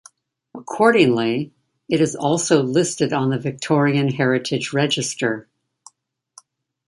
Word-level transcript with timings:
Accordingly, 0.55 1.53
it 1.87 2.01
is 2.01 2.15
also 2.15 2.63
listed 2.63 3.13
on 3.13 3.29
the 3.29 3.37
Victorian 3.37 4.07
Heritage 4.07 4.73
Register. 4.73 5.47